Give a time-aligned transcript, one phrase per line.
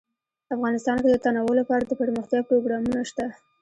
[0.55, 3.25] افغانستان کې د تنوع لپاره دپرمختیا پروګرامونه شته.